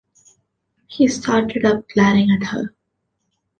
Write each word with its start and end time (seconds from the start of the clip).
He 0.87 1.07
started 1.07 1.63
up, 1.63 1.87
glaring 1.89 2.31
at 2.31 2.47
her. 2.47 2.73